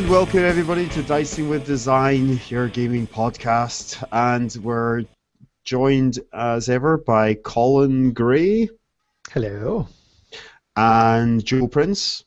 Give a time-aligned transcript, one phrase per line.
[0.00, 4.02] And welcome everybody to Dicing with Design, your gaming podcast.
[4.10, 5.04] And we're
[5.64, 8.70] joined as ever by Colin Gray.
[9.30, 9.86] Hello.
[10.74, 12.24] And Joe Prince.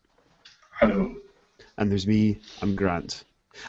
[0.80, 1.16] Hello.
[1.80, 3.24] And there's me, I'm Grant.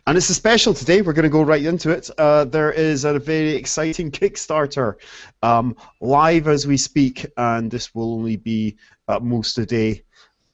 [0.07, 1.01] And it's a special today.
[1.01, 2.11] We're going to go right into it.
[2.19, 4.97] Uh, there is a very exciting Kickstarter
[5.43, 8.77] um, live as we speak, and this will only be
[9.09, 10.03] at most a day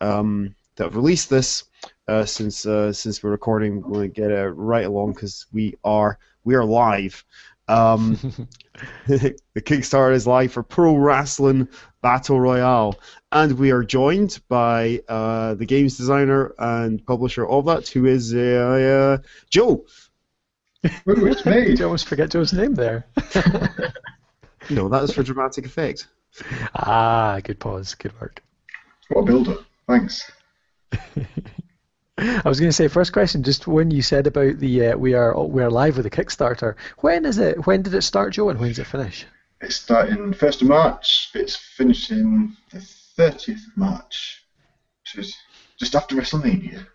[0.01, 1.65] um, that I've released this.
[2.10, 5.77] Uh, since uh, since we're recording, we're going to get it right along because we
[5.84, 7.24] are we are live.
[7.68, 8.18] Um,
[9.06, 11.68] the Kickstarter is live for Pro Wrestling
[12.02, 12.98] Battle Royale,
[13.30, 18.34] and we are joined by uh, the games designer and publisher of that, who is
[18.34, 19.18] uh,
[19.48, 19.84] Joe.
[20.84, 21.66] Ooh, it's me.
[21.66, 23.07] Did you almost forget Joe's name there?
[24.68, 26.09] no, that is for dramatic effect.
[26.74, 27.95] Ah, good pause.
[27.95, 28.42] Good work.
[29.10, 29.57] What a builder.
[29.87, 30.29] Thanks.
[32.21, 33.43] I was going to say first question.
[33.43, 36.74] Just when you said about the uh, we are we are live with the Kickstarter.
[36.99, 37.66] When is it?
[37.66, 39.26] When did it start, Joe, and when does it finish?
[39.60, 41.30] It's starting first of March.
[41.35, 44.45] It's finishing the thirtieth of March,
[45.02, 45.35] which is
[45.79, 46.87] just after WrestleMania.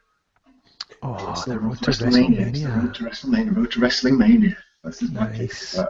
[1.01, 2.93] Oh, It's the road to It's the road WrestleMania.
[2.93, 3.55] to WrestleMania.
[3.55, 4.57] Road to Wrestling Mania.
[4.83, 5.77] This is Nice.
[5.77, 5.85] I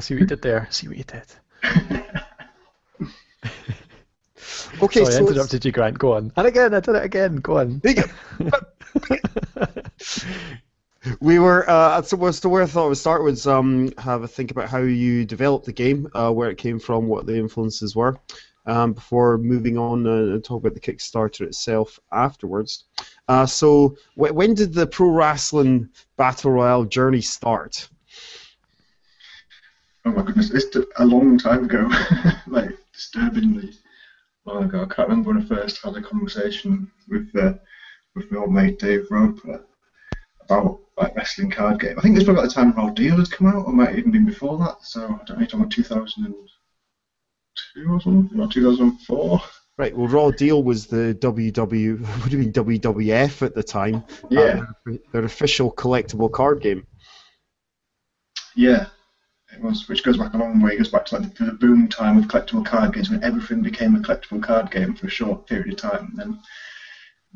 [0.00, 0.66] see what you did there.
[0.68, 1.26] I see what you did.
[4.82, 5.98] Okay, Sorry, I so it's- interrupted you, Grant.
[5.98, 6.32] Go on.
[6.36, 7.36] And again, I did it again.
[7.36, 7.82] Go on.
[11.20, 14.28] We were uh, so, so where I thought I would start was um, have a
[14.28, 17.96] think about how you developed the game, uh, where it came from, what the influences
[17.96, 18.18] were,
[18.66, 22.84] um, before moving on uh, and talk about the Kickstarter itself afterwards.
[23.28, 27.88] Uh, so wh- when did the pro wrestling battle royale journey start?
[30.04, 31.90] Oh my goodness, it's a long time ago.
[32.46, 33.72] like disturbingly
[34.44, 34.82] long ago.
[34.82, 37.54] I can't remember when I first had a conversation with uh,
[38.14, 39.64] with my old mate Dave Roper
[40.42, 41.98] about like wrestling card game.
[41.98, 43.98] I think this was about the time Raw Deal had come out, or might have
[43.98, 44.76] even been before that.
[44.82, 49.40] So I don't know, talking about 2002 or something, or 2004.
[49.78, 49.96] Right.
[49.96, 54.04] Well, Raw Deal was the WW would have been WWF at the time.
[54.28, 56.86] Yeah, Uh, their official collectible card game.
[58.54, 58.86] yeah.
[59.52, 60.74] It was, which goes back a long way.
[60.74, 63.62] It goes back to like the, the boom time of collectible card games when everything
[63.62, 66.38] became a collectible card game for a short period of time, and then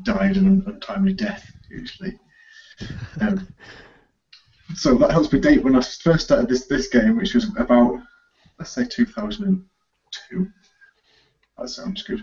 [0.03, 2.13] died an untimely death usually.
[3.19, 3.45] Um,
[4.75, 7.99] so that helps me date when I first started this this game, which was about
[8.57, 10.47] let's say 2002.
[11.57, 12.21] That sounds good.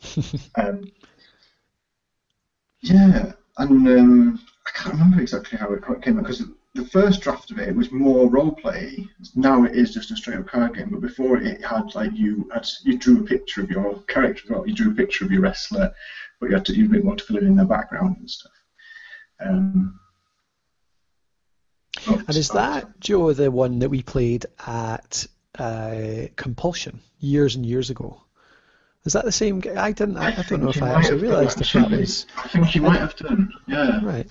[0.54, 0.84] um,
[2.80, 6.42] yeah, and um, I can't remember exactly how it, came out because
[6.74, 9.08] the first draft of it was more role play.
[9.34, 12.48] Now it is just a straight up card game, but before it, had like you
[12.52, 14.44] had you drew a picture of your character.
[14.50, 15.92] Well, you drew a picture of your wrestler,
[16.40, 18.52] but you had to you didn't want to fill it in their background and stuff.
[19.44, 19.98] Um,
[22.06, 25.26] but- And is that Joe the one that we played at
[25.58, 28.22] uh, Compulsion years and years ago?
[29.04, 29.62] Is that the same?
[29.76, 30.18] I didn't.
[30.18, 32.00] I, I don't know if I actually realised if that actually.
[32.00, 33.52] was I think you might have done.
[33.66, 34.04] Yeah.
[34.04, 34.26] right.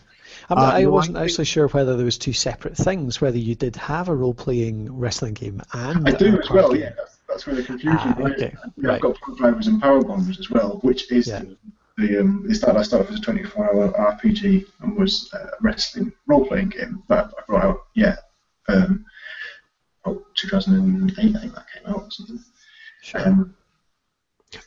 [0.50, 2.78] I'm Uh, not, I no, I wasn't think- actually sure whether there was two separate
[2.78, 3.20] things.
[3.22, 6.72] Whether you did have a role-playing wrestling game and I do a as well.
[6.72, 6.82] game.
[6.82, 8.34] Yeah, that's, that's where the confusion Ah, lies.
[8.34, 8.96] okay, Yeah, right.
[8.96, 11.40] I've got Pro Drivers and Power Bombers as well, which is Yeah.
[11.40, 11.58] the,
[11.98, 16.14] the um, it started, I started off as a 24-hour RPG and was a wrestling
[16.28, 17.80] role-playing game that I brought out.
[17.96, 18.16] Yeah,
[18.70, 19.04] um,
[20.06, 22.40] oh, 2008 I think that came out or something.
[23.02, 23.28] Sure.
[23.28, 23.56] Um,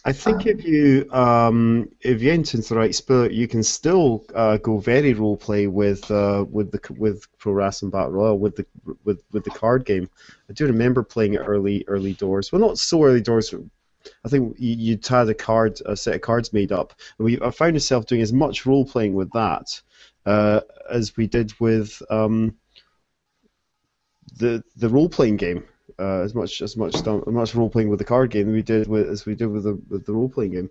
[0.04, 4.24] I think if you um, if you enter into the right spirit, you can still
[4.34, 8.56] uh, go very role play with uh, with the with Pro Wrestling Battle Royale with
[8.56, 8.66] the
[9.04, 10.08] with with the card game.
[10.48, 12.52] I do remember playing it early early doors.
[12.52, 13.54] Well, not so early doors.
[14.24, 17.40] I think you- you'd had a card a set of cards made up, and we
[17.40, 19.80] I found myself doing as much role playing with that
[20.26, 22.54] uh, as we did with um,
[24.36, 25.64] the the role playing game
[26.00, 28.88] uh, as much as much as much role playing with the card game we did
[28.88, 30.70] with as we did with the with the role playing game.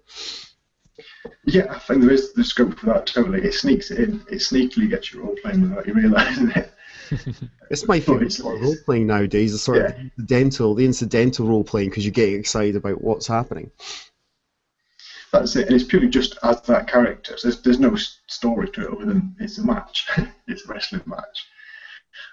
[1.45, 3.41] yeah, I think there is the scope for that totally.
[3.43, 4.21] It sneaks in.
[4.29, 6.73] It sneakily gets you role-playing without you realising it.
[7.71, 9.51] It's my favorite sort of role playing nowadays.
[9.51, 10.01] The sort of Yeah.
[10.17, 13.71] incidental, the incidental role playing because you're getting excited about what's happening.
[15.31, 17.37] That's it, and it's purely just as that character.
[17.37, 20.07] So there's, there's no story to it other than it's a match.
[20.47, 21.48] it's a wrestling match.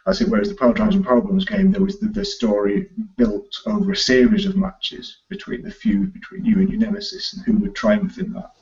[0.05, 0.29] That's it.
[0.29, 3.93] Whereas the Power Drives and Power Bombs game, there was the, the story built over
[3.93, 7.75] a series of matches between the feud between you and your nemesis and who would
[7.75, 8.53] triumph in that.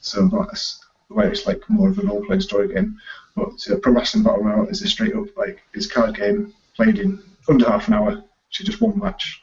[0.00, 0.80] So that's
[1.10, 2.98] way it's like more of a role playing story game.
[3.34, 6.52] But uh, Pro Wrestling Battle Royale is a straight up like it's a card game
[6.74, 8.22] played in under half an hour.
[8.50, 9.42] So just one match.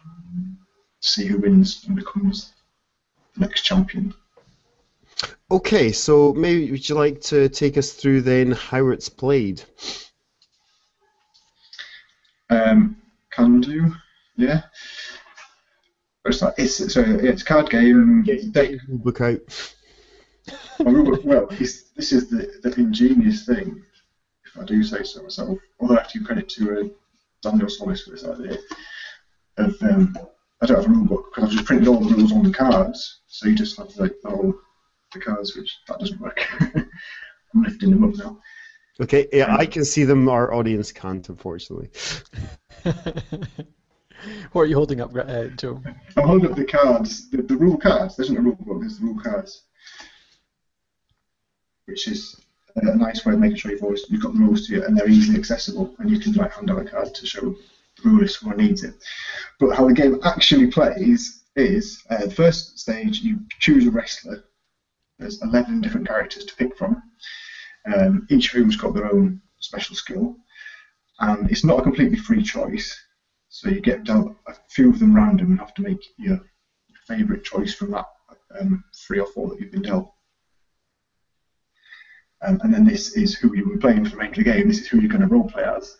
[0.99, 2.53] See who wins and becomes
[3.33, 4.13] the next champion.
[5.51, 9.63] Okay, so maybe would you like to take us through then how it's played?
[12.49, 12.97] Um,
[13.31, 13.93] can do,
[14.37, 14.63] yeah.
[16.25, 18.23] It's like it's so it's a card game.
[18.87, 19.73] Your book out.
[20.79, 23.83] well, well this is the, the ingenious thing,
[24.45, 25.59] if I do say so myself.
[25.79, 26.83] Although I have to give credit to uh,
[27.41, 28.57] Daniel Solis for this idea
[29.57, 30.17] of um,
[30.61, 32.51] I don't have a rule book because I've just printed all the rules on the
[32.51, 34.55] cards, so you just have like the whole
[35.13, 36.45] the cards, which that doesn't work.
[36.59, 38.39] I'm lifting them up now.
[39.01, 40.29] Okay, yeah, I can see them.
[40.29, 41.89] Our audience can't, unfortunately.
[44.53, 45.81] what are you holding up, uh, Joe?
[46.15, 48.15] I'm holding up the cards, the, the rule cards.
[48.15, 48.79] There isn't a rule book.
[48.79, 49.63] There's the rule cards,
[51.87, 52.39] which is
[52.77, 54.97] a nice way of making sure you've always you've got the rules to you and
[54.97, 58.23] they're easily accessible, and you can like hand out a card to show the rule
[58.23, 58.95] if someone needs it.
[59.59, 64.45] But how the game actually plays is uh, the first stage you choose a wrestler.
[65.19, 67.01] There's 11 different characters to pick from
[67.93, 70.35] um, each of whom's got their own special skill,
[71.19, 72.99] and it's not a completely free choice.
[73.49, 76.41] So you get dealt a few of them random and have to make your
[77.07, 78.05] favourite choice from that
[78.59, 80.11] um, three or four that you've been dealt.
[82.41, 84.67] Um, and then this is who you were playing for of the game.
[84.67, 85.97] This is who you're going to roleplay as,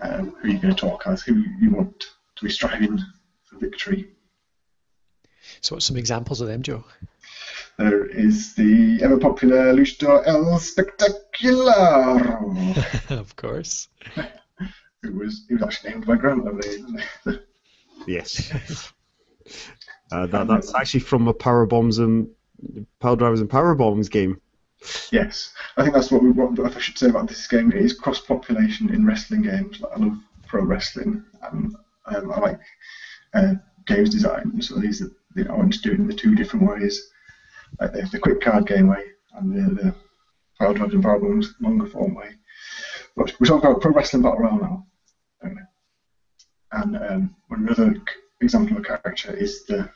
[0.00, 2.04] um, who you're going to talk as, who you want
[2.36, 2.98] to be striving
[3.44, 4.08] for victory.
[5.60, 6.84] So, what's some examples of them, Joe?
[7.80, 12.38] There is the ever popular Luchador El Spectacular.
[13.08, 13.88] of course.
[15.02, 16.60] It was, it was actually named by grandmother.
[18.06, 18.52] yes.
[20.12, 22.28] Uh, that, that's actually from a Power Bombs and
[23.00, 24.38] Power Drivers and Power Bombs game.
[25.10, 27.72] Yes, I think that's what we what I should say about this game.
[27.72, 29.80] It is cross population in wrestling games.
[29.80, 31.74] Like, I love pro wrestling, and
[32.04, 32.60] um, I like
[33.32, 33.54] uh,
[33.86, 34.60] games design.
[34.60, 37.10] So these are, you know, I want to do it in the two different ways
[37.78, 39.94] like the, the quick card game way and the, the
[40.60, 42.30] and Power Bombs longer form way.
[43.16, 44.86] But we're talking about Pro Wrestling Battle Royale now.
[46.72, 47.96] And um, another
[48.40, 49.90] example of a character is the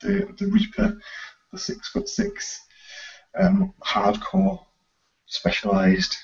[0.00, 1.00] the, the Reaper,
[1.52, 2.60] the six foot six,
[3.38, 4.64] um, hardcore,
[5.26, 6.16] specialised,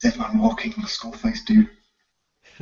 [0.00, 1.68] dead man walking skull face dude.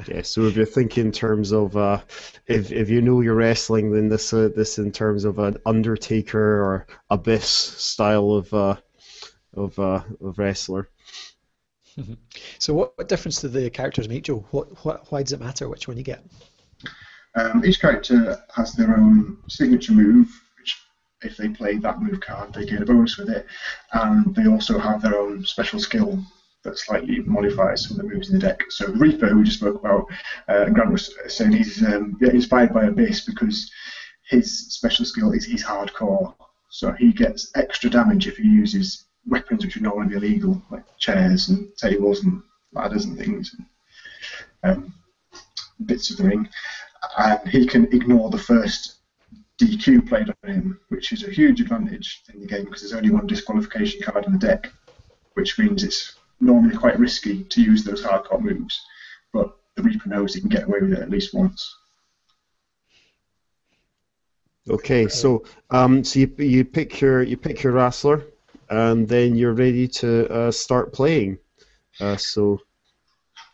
[0.06, 2.00] Yeah, so if you're thinking in terms of uh,
[2.46, 6.38] if if you know your wrestling, then this uh, this in terms of an Undertaker
[6.38, 8.76] or Abyss style of uh,
[9.54, 10.90] of uh, of wrestler.
[12.58, 14.44] so what, what difference do the characters make, Joe?
[14.50, 16.22] What, what why does it matter which one you get?
[17.34, 20.28] Um, each character has their own signature move,
[20.58, 20.78] which
[21.22, 23.46] if they play that move card, they get a bonus with it,
[23.92, 26.22] and they also have their own special skill
[26.66, 28.60] that slightly modifies some of the moves in the deck.
[28.70, 30.06] So Reaper, who we just spoke about,
[30.48, 33.70] uh, Grant was saying he's um, inspired by Abyss because
[34.28, 36.34] his special skill is he's hardcore.
[36.68, 40.84] So he gets extra damage if he uses weapons which would normally be illegal, like
[40.98, 42.42] chairs and tables and
[42.72, 43.54] ladders and things,
[44.62, 44.94] and, um,
[45.86, 46.48] bits of the ring.
[47.18, 48.96] And he can ignore the first
[49.60, 53.10] DQ played on him, which is a huge advantage in the game because there's only
[53.10, 54.72] one disqualification card in the deck,
[55.34, 58.80] which means it's normally quite risky to use those hardcore moves,
[59.32, 61.76] but the Reaper knows he can get away with it at least once.
[64.68, 68.24] Okay, so um, so you, you pick your you pick your wrestler,
[68.68, 71.38] and then you're ready to uh, start playing.
[72.00, 72.60] Uh, so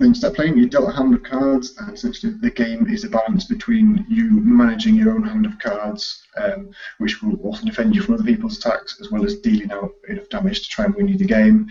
[0.02, 3.08] when start playing, you dealt a hand of cards, and essentially the game is a
[3.08, 8.02] balance between you managing your own hand of cards, um, which will also defend you
[8.02, 11.06] from other people's attacks, as well as dealing out enough damage to try and win
[11.06, 11.68] you the game,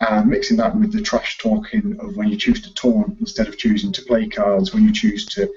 [0.00, 3.58] and mixing that with the trash talking of when you choose to taunt instead of
[3.58, 5.52] choosing to play cards, when you choose to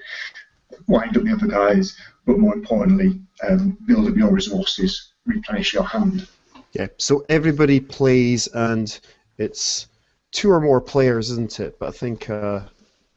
[0.88, 1.96] wind up the other guys,
[2.26, 6.28] but more importantly, um, build up your resources, replenish your hand.
[6.74, 9.00] Yeah, so everybody plays, and
[9.38, 9.88] it's
[10.32, 11.80] two or more players, isn't it?
[11.80, 12.30] But I think.
[12.30, 12.62] Uh...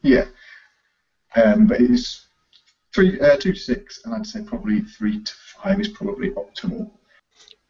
[0.01, 0.25] Yeah.
[1.35, 2.27] Um, but it's
[2.93, 6.91] three, uh, two to six, and I'd say probably three to five is probably optimal.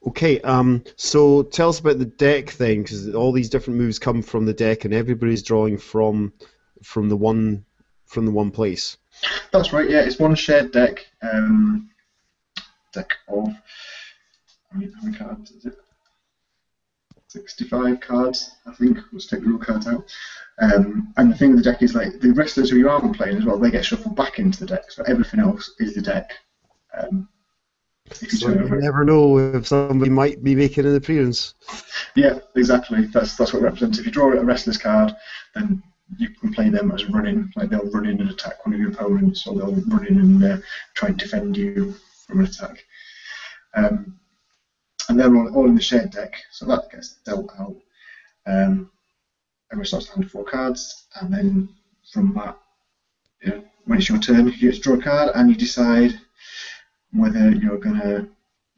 [0.08, 4.24] Okay, um, so tell us about the deck thing, because all these different moves come
[4.24, 6.34] from the deck, and everybody's drawing from
[6.82, 7.64] from the one
[8.08, 8.98] from the one place.
[9.52, 9.88] That's right.
[9.88, 11.06] Yeah, it's one shared deck.
[11.22, 11.92] Um,
[12.94, 13.54] deck of how
[14.80, 15.78] many, how many cards is it?
[17.32, 19.00] 65 cards, I think.
[19.14, 20.04] Let's take the rule cards out.
[20.62, 23.38] Um, and the thing with the deck is like the wrestlers who you aren't playing
[23.38, 24.92] as well, they get shuffled back into the deck.
[24.92, 26.32] So everything else is the deck.
[26.98, 27.30] Um,
[28.20, 31.54] you so you never know if somebody might be making an appearance.
[32.16, 33.06] Yeah, exactly.
[33.06, 34.00] That's that's what it represents.
[34.00, 35.16] If you draw a wrestler's card,
[35.56, 35.82] then
[36.18, 38.92] you can play them as running, like they'll run in and attack one of your
[38.92, 40.58] opponents, or they'll run in and uh,
[40.94, 41.96] try and defend you
[42.28, 42.84] from an attack.
[43.76, 44.20] Um,
[45.12, 47.76] and they're all, all in the shared deck, so that gets dealt out.
[48.48, 48.90] Um,
[49.72, 51.70] everyone starts to hand four cards, and then
[52.14, 52.58] from that,
[53.42, 56.18] you know, when it's your turn, you get to draw a card, and you decide
[57.12, 58.30] whether you're gonna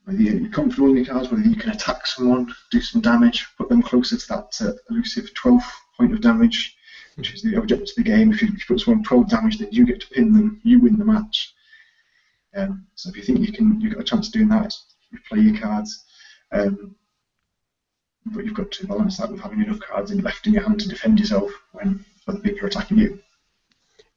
[0.05, 3.69] whether you're comfortable in your cards, whether you can attack someone, do some damage, put
[3.69, 6.75] them closer to that uh, elusive 12th point of damage,
[7.15, 8.33] which is the objective of the game.
[8.33, 10.81] If you, if you put someone 12 damage, then you get to pin them, you
[10.81, 11.53] win the match.
[12.53, 14.75] Um, so if you think you can, you've got a chance of doing that,
[15.11, 16.03] you play your cards.
[16.53, 16.95] Um,
[18.27, 20.79] but you've got to balance that with having enough cards in left in your hand
[20.79, 23.19] to defend yourself when other people are attacking you.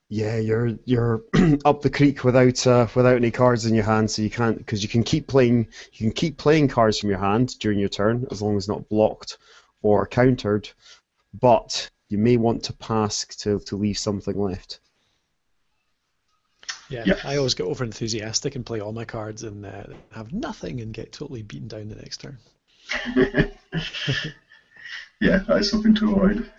[0.08, 1.22] Yeah, you're you're
[1.64, 4.82] up the creek without uh, without any cards in your hand, so you can't because
[4.82, 8.26] you can keep playing you can keep playing cards from your hand during your turn
[8.30, 9.38] as long as not blocked
[9.82, 10.68] or countered,
[11.34, 14.78] but you may want to pass to to leave something left.
[16.88, 17.14] Yeah, Yeah.
[17.24, 20.92] I always get over enthusiastic and play all my cards and uh, have nothing and
[20.94, 22.38] get totally beaten down the next turn.
[25.20, 26.50] yeah, that is something to avoid.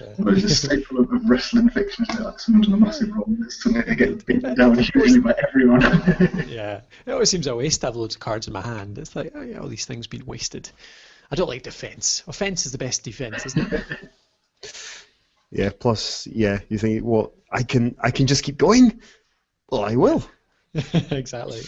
[0.00, 0.14] Yeah.
[0.18, 2.24] But it's a staple of, of wrestling fiction, isn't it?
[2.24, 5.80] Like someone's done a massive role, and suddenly they get beaten down usually by everyone.
[6.48, 8.98] Yeah, it always seems a waste to have loads of cards in my hand.
[8.98, 10.70] It's like, oh yeah, all these things being wasted.
[11.30, 12.22] I don't like defense.
[12.26, 13.84] Offense is the best defense, isn't it?
[15.50, 15.70] Yeah.
[15.78, 19.00] Plus, yeah, you think, well, I can I can just keep going.
[19.70, 20.24] Well, I will.
[21.10, 21.60] exactly.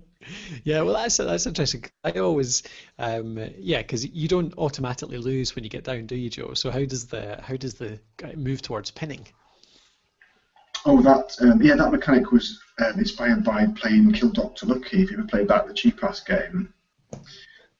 [0.64, 1.84] yeah, well, that's that's interesting.
[2.04, 2.62] I always,
[2.98, 6.54] um, yeah, because you don't automatically lose when you get down, do you, Joe?
[6.54, 9.26] So how does the how does the guy move towards pinning?
[10.86, 15.02] oh, that um, yeah, that mechanic was um, inspired by playing Kill Doctor Lucky.
[15.02, 16.72] If you ever played that, the Cheapass game.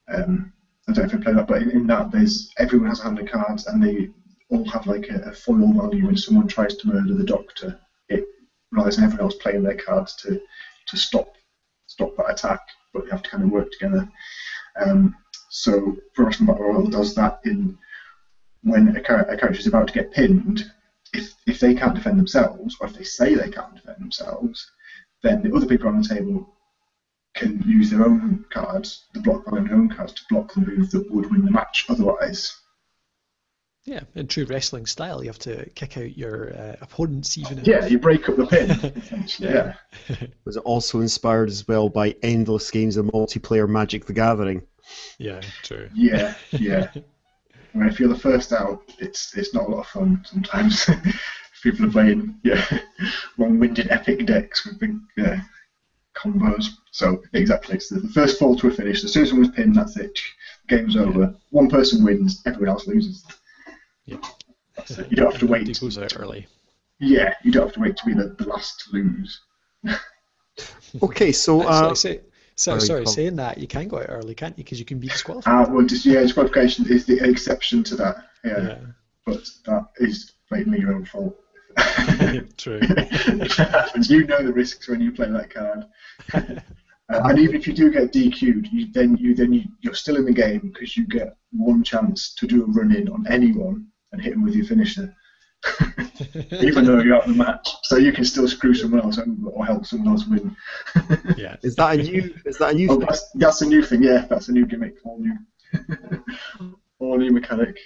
[0.09, 0.53] Um,
[0.87, 3.03] I don't know if you played that, but in, in that, there's everyone has a
[3.03, 4.09] hand of cards, and they
[4.49, 7.79] all have like a, a foil value when someone tries to murder the Doctor.
[8.77, 10.39] Relies on everyone else playing their cards to
[10.87, 11.33] to stop
[11.87, 12.61] stop that attack,
[12.93, 14.07] but you have to kind of work together.
[14.79, 15.15] Um,
[15.49, 17.77] so Pro Wrestling Battle Royale does that in
[18.61, 20.71] when a, char- a character is about to get pinned.
[21.13, 24.69] If if they can't defend themselves, or if they say they can't defend themselves,
[25.23, 26.53] then the other people on the table
[27.33, 30.91] can use their own cards, the block on their own cards, to block the move
[30.91, 32.55] that would win the match otherwise.
[33.87, 37.59] Yeah, in true wrestling style, you have to kick out your uh, opponents even.
[37.59, 38.69] if- Yeah, you break up the pin.
[38.97, 39.75] essentially, yeah.
[40.43, 44.61] Was it also inspired as well by endless games of multiplayer Magic the Gathering?
[45.19, 45.89] Yeah, true.
[45.95, 46.91] Yeah, yeah.
[47.73, 50.89] I mean, if you're the first out, it's it's not a lot of fun sometimes.
[51.63, 52.63] People are playing yeah
[53.37, 55.37] long-winded epic decks with big uh,
[56.15, 56.65] combos.
[56.91, 59.03] So exactly, it's the first fall to a finish.
[59.05, 60.19] As soon as someone's pinned, that's it.
[60.67, 61.33] Game's over.
[61.51, 63.23] One person wins, everyone else loses.
[64.07, 64.17] Yeah.
[64.75, 65.11] That's it.
[65.11, 65.79] You don't have to Everybody wait.
[65.79, 66.47] goes out early.
[66.99, 69.41] Yeah, you don't have to wait to be the, the last to lose.
[71.03, 72.21] Okay, so uh, Actually, say,
[72.55, 74.63] so, sorry, sorry, saying that, you can go out early, can't you?
[74.63, 75.67] Because you can be disqualified.
[75.67, 78.15] Uh, well, just, yeah, disqualification is the exception to that.
[78.43, 78.77] Yeah, yeah,
[79.23, 81.37] but that is blatantly your own fault.
[82.57, 82.79] true.
[82.79, 84.09] Happens.
[84.09, 85.85] you know the risks when you play that card.
[86.33, 90.17] Uh, and even if you do get DQ'd, you then you then you, you're still
[90.17, 93.85] in the game because you get one chance to do a run in on anyone
[94.11, 95.13] and hit them with your finisher,
[96.61, 97.67] even though you're out of the match.
[97.83, 100.55] So you can still screw someone else or help someone else win.
[101.37, 101.57] Yeah.
[101.63, 103.05] is that a new is that a new Oh, thing?
[103.07, 104.03] that's that's a new thing.
[104.03, 105.37] Yeah, that's a new gimmick, all new,
[106.99, 107.77] all new mechanic,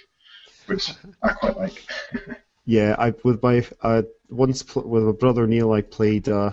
[0.66, 1.84] which I quite like.
[2.64, 6.52] Yeah, I with my uh, once pl- with my brother Neil, I played uh,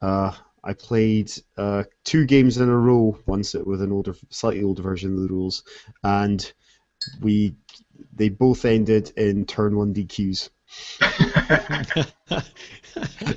[0.00, 0.32] uh,
[0.64, 5.12] I played uh, two games in a row once with an older, slightly older version
[5.14, 5.62] of the rules,
[6.02, 6.52] and
[7.20, 7.54] we
[8.14, 10.50] they both ended in turn one DQs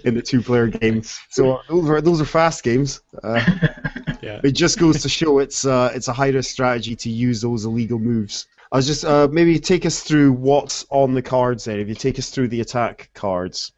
[0.04, 1.02] in the two-player game.
[1.30, 3.02] So those are those are fast games.
[3.24, 3.44] Uh,
[4.22, 4.40] yeah.
[4.44, 7.66] it just goes to show it's uh, it's a high risk strategy to use those
[7.66, 8.48] illegal moves.
[8.72, 11.80] I was just uh, maybe take us through what's on the cards there.
[11.80, 13.72] If you take us through the attack cards.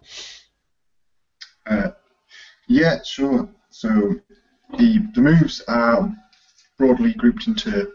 [1.65, 1.89] Uh,
[2.67, 3.49] yeah, sure.
[3.69, 4.15] So
[4.77, 6.13] the the moves are
[6.77, 7.91] broadly grouped into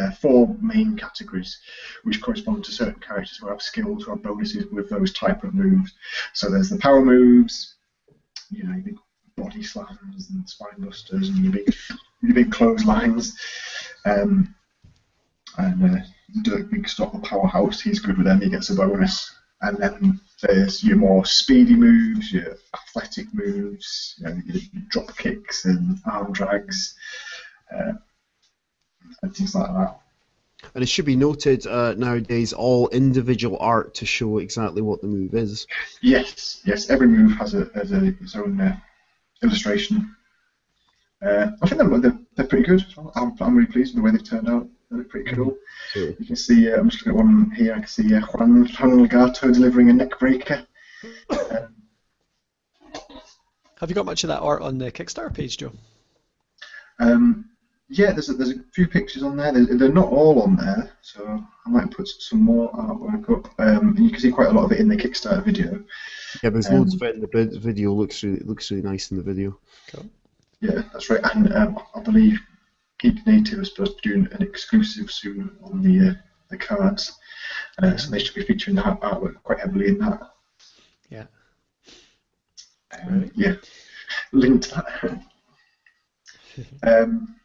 [0.00, 1.58] uh, four main categories,
[2.04, 5.92] which correspond to certain characters who have skills or bonuses with those type of moves.
[6.32, 7.74] So there's the power moves,
[8.50, 8.98] you know, your big
[9.36, 11.74] body slams and spine busters and your big
[12.22, 13.36] your big clotheslines.
[14.04, 14.54] Um,
[15.58, 16.00] and uh,
[16.42, 18.40] Dirk Big Stop, the powerhouse, he's good with them.
[18.40, 19.34] He gets a bonus.
[19.62, 25.66] And then there's your more speedy moves, your athletic moves, you know, your drop kicks
[25.66, 26.94] and arm drags,
[27.74, 27.92] uh,
[29.22, 30.00] and things like that.
[30.74, 35.06] And it should be noted uh, nowadays all individual art to show exactly what the
[35.06, 35.66] move is.
[36.02, 38.76] Yes, yes, every move has a has a its own uh,
[39.42, 40.14] illustration.
[41.22, 42.84] Uh, I think they're, they're, they're pretty good.
[43.14, 44.66] I'm, I'm really pleased with the way they've turned out.
[44.90, 45.56] They're pretty cool.
[45.92, 47.74] So, You can see, uh, I'm just looking at one here.
[47.74, 50.66] I can see uh, Juan, Juan Legato delivering a neck breaker.
[51.30, 51.74] Um,
[53.78, 55.72] Have you got much of that art on the Kickstarter page, Joe?
[56.98, 57.46] Um,
[57.90, 59.52] yeah, there's a, there's a few pictures on there.
[59.52, 63.52] They're, they're not all on there, so I might put some more artwork up.
[63.58, 65.82] Um, and you can see quite a lot of it in the Kickstarter video.
[66.42, 67.92] yeah, there's Um, loads of it in the video.
[67.92, 69.58] Looks really looks really nice in the video.
[69.88, 70.08] Cool.
[70.60, 71.20] Yeah, that's right.
[71.34, 72.38] And um, I believe
[73.00, 76.14] Geek Native is supposed to be doing an exclusive soon on the uh,
[76.48, 77.18] the cards,
[77.82, 80.20] uh, so they should be featuring that artwork quite heavily in that.
[81.08, 81.26] Yeah.
[83.02, 83.32] Um, Right.
[83.34, 83.54] Yeah,
[84.32, 85.22] link to that.
[86.82, 87.36] um,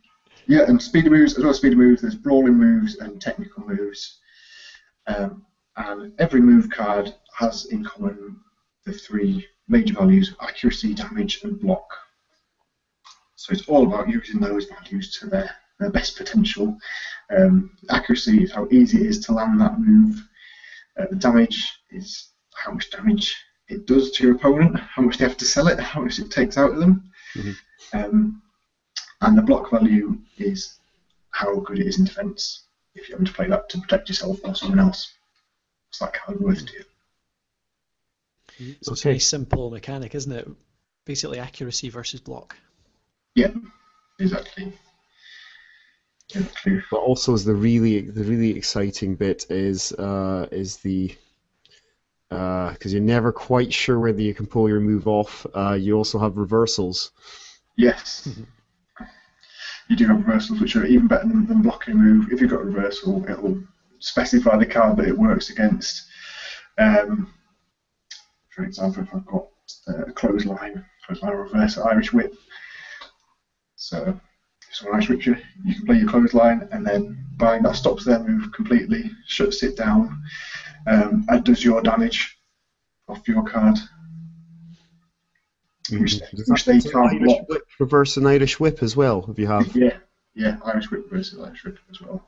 [0.48, 2.02] yeah, and speedy moves as well as speedy moves.
[2.02, 4.20] There's brawling moves and technical moves,
[5.08, 5.46] um,
[5.78, 8.38] and every move card has in common
[8.86, 11.88] the three major values: accuracy, damage, and block.
[13.36, 16.78] So it's all about using those values to their, their best potential.
[17.36, 20.28] Um, accuracy is how easy it is to land that move.
[20.98, 23.36] Uh, the damage is how much damage
[23.68, 26.32] it does to your opponent, how much they have to sell it, how much it
[26.32, 27.12] takes out of them.
[27.36, 27.56] Mhm.
[27.94, 28.42] Um,
[29.26, 30.78] and the block value is
[31.32, 32.64] how good it is in defense
[32.94, 35.14] if you're having to play that to protect yourself or someone else.
[35.90, 36.84] It's that card worth to you?
[38.82, 39.10] So it's a Okay.
[39.10, 40.48] very simple mechanic, isn't it?
[41.06, 42.56] Basically, accuracy versus block.
[43.36, 43.52] Yeah,
[44.20, 44.72] exactly.
[46.30, 46.82] Exactly.
[46.90, 51.16] But also, is the really the really exciting bit is uh, is the
[52.30, 55.46] because you're never quite sure whether you can pull your move off.
[55.54, 57.12] Uh, you also have reversals.
[57.76, 58.28] Yes.
[59.90, 62.32] You do have reversals which are even better than, than blocking move.
[62.32, 63.60] If you've got a reversal, it'll
[64.00, 66.08] specify the card that it works against.
[66.78, 67.34] Um,
[68.50, 69.48] for example, if I've got
[69.88, 72.34] uh, a clothesline, clothesline reverse Irish whip.
[73.76, 74.18] So,
[74.68, 78.06] if someone Irish whips you, you can play your clothesline, and then buying that stops
[78.06, 80.22] their move completely, shuts it down,
[80.88, 82.38] um, and does your damage
[83.08, 83.78] off your card.
[85.90, 86.02] Mm-hmm.
[86.04, 87.50] Which, Does which that- they does can't Irish block.
[87.50, 89.26] whip reverse an Irish whip as well.
[89.30, 89.98] If you have, Yeah,
[90.34, 92.28] yeah, Irish Whip versus Irish Whip as well.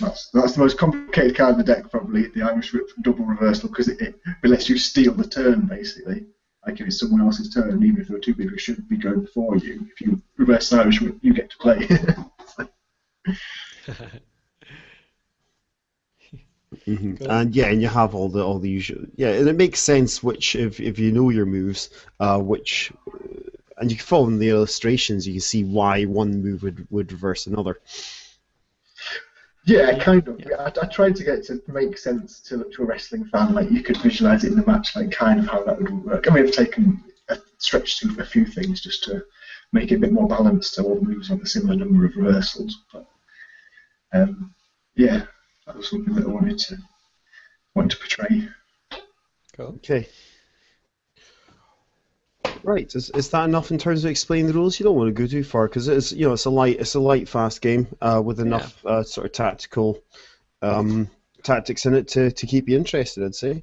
[0.00, 3.68] That's that's the most complicated card in the deck, probably the Irish Whip double reversal,
[3.68, 6.26] because it, it, it lets you steal the turn basically.
[6.66, 8.88] Like if it's someone else's turn, and even if there are two people who shouldn't
[8.88, 11.86] be going before you, if you reverse an Irish Whip, you get to play.
[16.86, 17.18] Mhm.
[17.18, 17.30] Cool.
[17.30, 20.22] and yeah, and you have all the all the usual yeah, and it makes sense
[20.22, 21.88] which if if you know your moves,
[22.20, 23.18] uh, which uh,
[23.78, 27.10] and you can follow in the illustrations, you can see why one move would would
[27.12, 27.80] reverse another.
[29.66, 30.40] yeah, kind of.
[30.58, 33.70] I, I tried to get it to make sense to, to a wrestling fan, like
[33.70, 36.30] you could visualize it in the match, like kind of how that would work.
[36.30, 39.24] I mean, I've taken a stretch to a few things just to
[39.72, 42.14] make it a bit more balanced, so all the moves have a similar number of
[42.16, 42.84] reversals.
[42.92, 43.06] But
[44.12, 44.54] um,
[44.96, 45.22] yeah,
[45.66, 46.78] that was something that I wanted to
[47.74, 48.48] wanted to portray.
[49.56, 49.66] Cool.
[49.76, 50.08] Okay.
[52.62, 54.80] Right, is, is that enough in terms of explaining the rules?
[54.80, 56.94] You don't want to go too far because it's you know it's a light it's
[56.94, 60.02] a light fast game uh, with enough uh, sort of tactical
[60.62, 61.10] um,
[61.42, 63.22] tactics in it to, to keep you interested.
[63.22, 63.62] I'd say.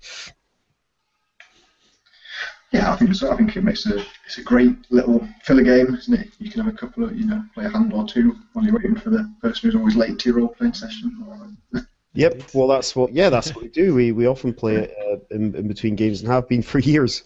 [2.72, 3.32] Yeah, I think so.
[3.32, 6.30] I think it makes a it's a great little filler game, isn't it?
[6.38, 8.76] You can have a couple of you know play a hand or two while you're
[8.76, 11.26] waiting for the person who's always late to your role playing session.
[11.28, 11.82] Or,
[12.14, 12.34] Yep.
[12.34, 12.56] Right.
[12.56, 13.14] Well, that's what.
[13.14, 13.96] Yeah, that's what we do.
[13.96, 17.24] We we often play it uh, in, in between games and have been for years.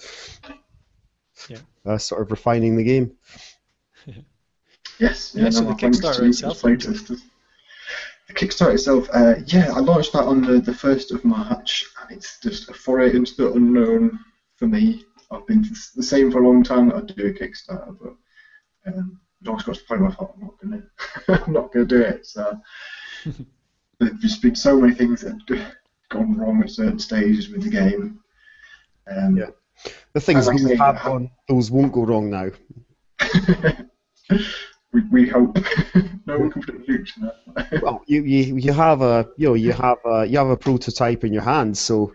[1.50, 1.58] Yeah.
[1.86, 3.12] Uh, sort of refining the game.
[4.98, 6.62] Yes, Yeah, so no, the Kickstarter itself.
[6.62, 12.18] The Kickstarter itself, uh, yeah, I launched that on the, the 1st of March, and
[12.18, 14.18] it's just a foray into the unknown
[14.56, 15.04] for me.
[15.32, 18.16] I've been the same for a long time that I'd do a Kickstarter, but
[18.94, 20.82] um, it always got to the point where I thought, I'm not going
[21.28, 22.26] to I'm not going to do it.
[22.26, 22.58] So
[24.00, 25.76] there's just been so many things that have
[26.10, 28.20] gone wrong at certain stages with the game.
[29.10, 29.50] Um, Yeah.
[30.14, 32.50] The things we say, have on those won't go wrong now.
[34.94, 35.58] we, we hope
[36.26, 37.32] no one can predict future.
[37.82, 41.24] Well, you, you you have a you know you have a you have a prototype
[41.24, 42.14] in your hands, so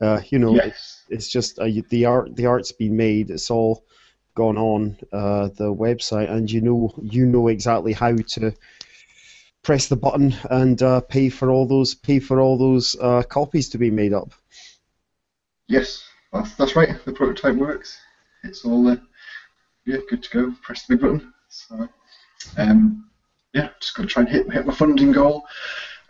[0.00, 1.04] uh, you know yes.
[1.08, 3.30] it's just uh, the art the art's been made.
[3.30, 3.84] It's all
[4.34, 8.52] gone on uh, the website, and you know you know exactly how to
[9.62, 13.68] press the button and uh, pay for all those pay for all those uh, copies
[13.70, 14.32] to be made up.
[15.68, 17.02] Yes, that's, that's right.
[17.04, 17.98] The prototype works.
[18.44, 18.96] It's all uh,
[19.86, 20.54] yeah, good to go.
[20.62, 21.32] Press the big button.
[21.48, 21.88] So,
[22.56, 23.08] um,
[23.52, 25.44] yeah, just got to try and hit hit my funding goal.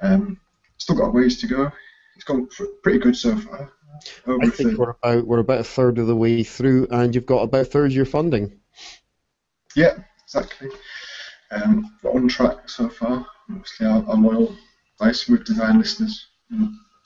[0.01, 0.41] Um,
[0.79, 1.71] still got a ways to go.
[2.17, 2.49] It's gone
[2.83, 3.73] pretty good so far.
[4.27, 7.27] Over I think we're about we're about a third of the way through, and you've
[7.27, 8.59] got about a third of your funding.
[9.77, 10.69] Yeah, exactly.
[11.51, 13.27] Um, we're on track so far.
[13.51, 14.57] Obviously, our, our loyal
[15.01, 16.27] Dice Move Design listeners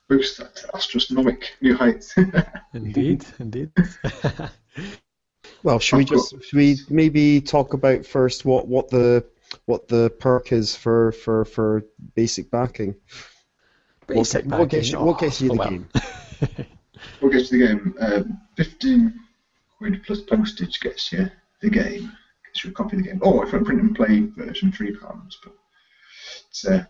[0.09, 2.14] boost that to astronomic new heights.
[2.75, 3.70] Indeed, indeed.
[5.62, 9.25] Well, should we I've got- just should we maybe talk about first what, what the
[9.64, 11.83] what the perk is for, for, for
[12.14, 12.94] basic backing?
[14.07, 15.07] Basic what, what gets you, backing.
[15.07, 15.70] what gets you Oh, the well.
[15.70, 15.88] game?
[17.20, 17.94] we'll get to the game.
[18.01, 19.14] Um, 15
[19.79, 21.31] quid plus postage gets you
[21.62, 22.12] the game.
[22.46, 23.20] Gets you a copy of the game.
[23.25, 25.01] Oh, if I print and play version, £3.
[25.42, 25.53] But
[26.57, 26.85] it's, uh,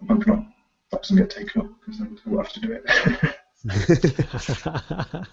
[0.00, 0.44] I'm hoping not,
[0.90, 3.34] that doesn't get taken up because then we'll have to do it.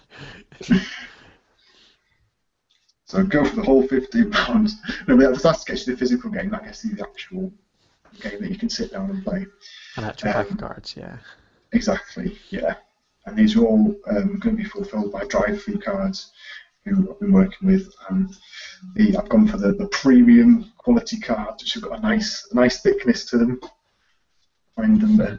[3.04, 4.76] So go for the whole fifteen pounds.
[5.06, 6.48] No, but that that gets you the physical game.
[6.48, 7.52] That gets you the actual
[8.22, 9.44] game that you can sit down and play.
[9.98, 11.18] An actual pack Um, of cards, yeah.
[11.72, 12.38] Exactly.
[12.48, 12.76] Yeah.
[13.26, 16.30] And these are all um, going to be fulfilled by DriveThruCards,
[16.84, 17.92] who I've been working with.
[18.08, 18.34] And
[18.94, 22.80] the I've gone for the, the premium quality cards, which have got a nice nice
[22.80, 23.60] thickness to them.
[24.74, 25.36] find them uh,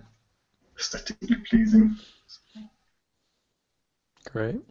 [0.80, 1.96] aesthetically pleasing.
[4.26, 4.62] Great.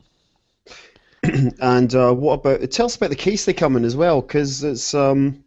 [1.60, 4.64] and uh, what about tell us about the case they come in as well because
[4.64, 5.44] it's um,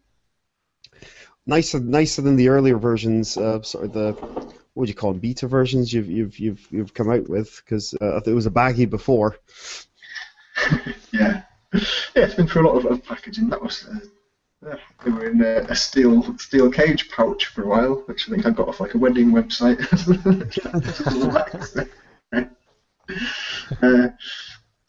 [1.45, 5.19] nicer nicer than the earlier versions uh, sort of the what would you call them
[5.19, 8.85] beta versions you've you've you've, you've come out with because uh, it was a baggy
[8.85, 9.37] before
[11.11, 11.43] Yeah.
[11.73, 13.49] Yeah, it's been through a lot of, of packaging.
[13.49, 13.87] That was.
[13.87, 18.27] Uh, uh, they were in a, a steel steel cage pouch for a while, which
[18.27, 19.81] I think I got off like a wedding website.
[23.81, 24.07] uh,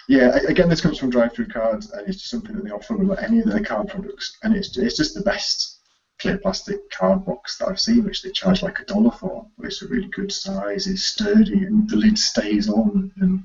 [0.08, 3.40] yeah, again, this comes from DriveThruCards, and it's just something that they offer with any
[3.40, 5.80] of their card products, and it's it's just the best
[6.18, 9.46] clear plastic card box that I've seen, which they charge like a dollar for.
[9.58, 13.44] But it's a really good size, it's sturdy, and the lid stays on, and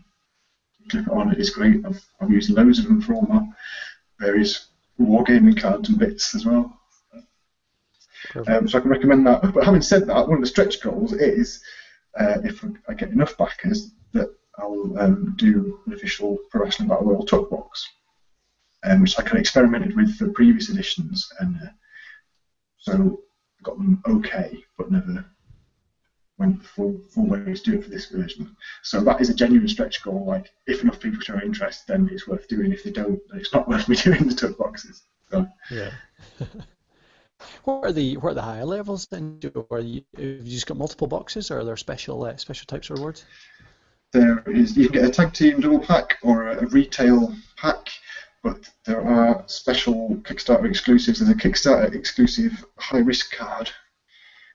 [0.93, 1.31] it on.
[1.31, 1.85] It is great.
[1.85, 3.47] I've I've used loads of them for all my
[4.19, 4.67] various
[4.99, 6.77] wargaming cards and bits as well.
[8.47, 9.53] Um, so I can recommend that.
[9.53, 11.61] But having said that, one of the stretch goals is
[12.19, 17.05] uh, if I get enough backers that I'll um, do an official Pro Wrestling Battle
[17.07, 17.87] Royale tuck box,
[18.83, 21.69] um, which I kind of experimented with for previous editions, and uh,
[22.77, 23.21] so
[23.63, 25.25] got them okay, but never
[26.41, 28.55] went the full full way to do for this version.
[28.81, 30.25] So that is a genuine stretch goal.
[30.25, 32.71] Like if enough people show interest, then it's worth doing.
[32.73, 35.03] If they don't, it's not worth me doing the tuck boxes.
[35.29, 35.91] So Yeah.
[37.63, 39.39] what are the what are the higher levels then?
[39.39, 42.65] Do- Are you, have you just got multiple boxes, or are there special uh, special
[42.65, 43.25] types of rewards?
[44.11, 47.87] There is you can get a tag team double pack or a, a retail pack,
[48.43, 51.19] but there are special Kickstarter exclusives.
[51.19, 53.71] There's a Kickstarter exclusive high risk card,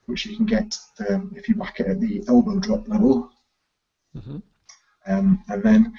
[0.07, 0.77] which you can get
[1.09, 3.31] um, if you back it at the elbow drop level.
[4.15, 4.39] hmm
[5.07, 5.93] Um, and then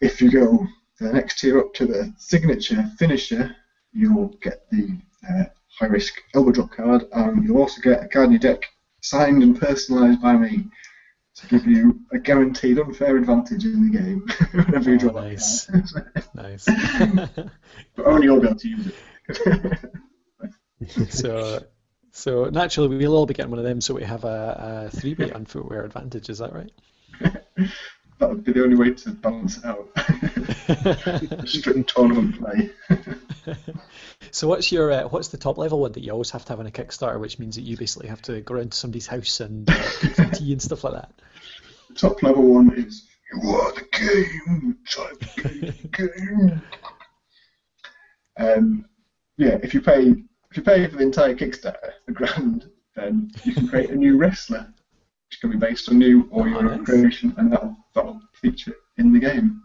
[0.00, 0.66] if you go
[1.00, 3.54] the next tier up to the signature finisher,
[3.92, 5.44] you'll get the uh,
[5.78, 8.62] high risk elbow drop card, and you'll also get a card in your deck
[9.02, 10.68] signed and personalised by me
[11.36, 14.26] to give you a guaranteed unfair advantage in the game
[14.66, 15.68] whenever you Oh, draw that nice.
[16.34, 16.74] Nice.
[17.96, 18.98] but only you'll be able to use it.
[21.08, 21.58] so
[22.16, 25.14] so naturally we'll all be getting one of them, so we have a, a three
[25.14, 26.30] way on footwear advantage.
[26.30, 26.72] Is that right?
[27.20, 29.88] that would be the only way to balance it out.
[31.46, 32.70] Strict tournament play.
[34.30, 36.60] So what's your uh, what's the top level one that you always have to have
[36.60, 39.40] on a Kickstarter, which means that you basically have to go around to somebody's house
[39.40, 41.10] and uh, cook some tea and stuff like that.
[41.94, 44.76] Top level one is you are the game,
[45.36, 46.62] the game.
[48.36, 48.84] Um,
[49.38, 50.16] yeah, if you pay
[50.56, 54.16] if you pay for the entire Kickstarter, a grand, then you can create a new
[54.16, 54.66] wrestler,
[55.28, 56.86] which can be based on you or your Oh, own nice.
[56.86, 59.60] creation, and that'll that'll feature in the game.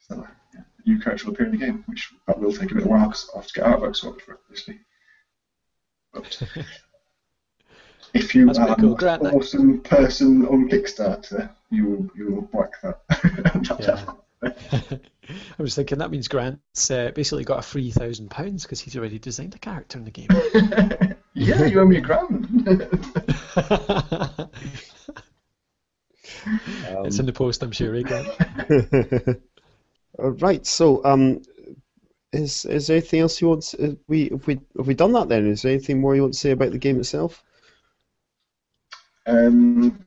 [0.00, 2.74] So yeah, a new character will appear in the game, which that will take a
[2.74, 4.80] bit of while because I have to get artwork sorted for it, obviously.
[6.12, 6.42] But
[8.12, 8.90] if you That's are cool.
[8.92, 13.00] an Grant, that- awesome person on Kickstarter, you will you will whack that.
[13.08, 14.12] that Yeah.
[14.42, 14.58] Level.
[15.58, 18.96] I was thinking that means Grant's uh, basically got a free thousand pounds because he's
[18.96, 20.28] already designed a character in the game.
[21.34, 22.46] yeah, you owe me a grand.
[27.04, 29.38] it's in the post, I'm sure, eh, Grant?
[30.18, 30.66] Uh, right.
[30.66, 31.40] So, um,
[32.32, 33.62] is is there anything else you want?
[33.62, 35.46] To, uh, we have we have we done that then?
[35.46, 37.42] Is there anything more you want to say about the game itself?
[39.26, 39.98] um,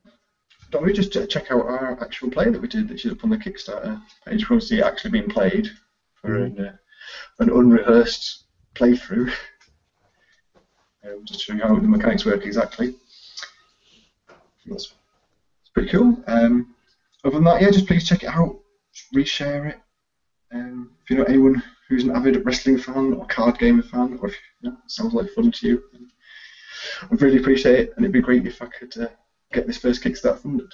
[0.76, 3.30] don't we just check out our actual play that we did, which is up on
[3.30, 4.50] the Kickstarter page?
[4.50, 5.70] We want to see it actually being played
[6.16, 6.76] for an, uh,
[7.40, 9.32] an unrehearsed playthrough.
[11.06, 12.94] Um, just showing how the mechanics work exactly.
[14.66, 16.22] That's, that's pretty cool.
[16.28, 16.76] Um,
[17.24, 18.60] other than that, yeah, just please check it out,
[19.14, 19.78] reshare it.
[20.52, 24.28] Um, if you know anyone who's an avid wrestling fan or card game fan, or
[24.28, 25.84] if you know, it sounds like fun to you,
[27.10, 29.08] I'd really appreciate it, and it'd be great if I could uh,
[29.56, 30.72] get this first Kickstarter funded.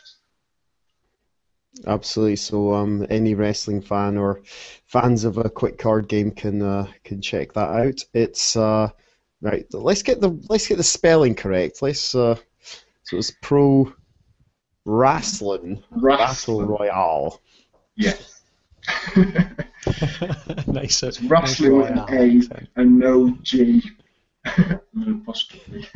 [1.87, 2.35] Absolutely.
[2.35, 4.41] So, um, any wrestling fan or
[4.85, 8.01] fans of a quick card game can uh, can check that out.
[8.13, 8.89] It's uh,
[9.41, 9.65] right.
[9.71, 11.81] Let's get the let's get the spelling correct.
[11.81, 12.35] Let's uh,
[13.03, 13.93] so it's pro
[14.83, 17.39] wrestling battle royale.
[17.95, 18.41] Yes.
[20.67, 21.03] nice.
[21.03, 22.41] It's wrestling with an A
[22.75, 23.81] and no G.
[25.07, 25.87] apostrophe.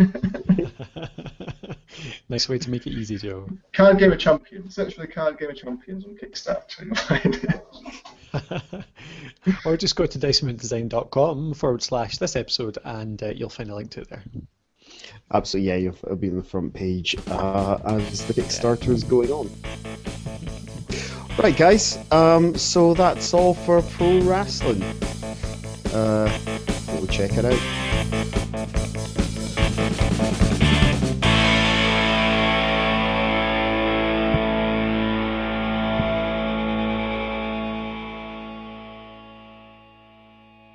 [2.29, 3.47] nice way to make it easy, Joe.
[3.73, 4.75] Card Game of Champions.
[4.75, 6.85] Search for the Card Game of Champions on Kickstarter.
[6.85, 8.85] You'll find it.
[9.65, 13.91] or just go to dicemountaindesign.com forward slash this episode and uh, you'll find a link
[13.91, 14.23] to it there.
[15.33, 19.49] Absolutely, yeah, it'll be on the front page uh, as the Kickstarter is going on.
[21.37, 24.83] Right, guys, um, so that's all for pro wrestling.
[25.93, 26.37] Uh,
[26.89, 27.84] we'll check it out.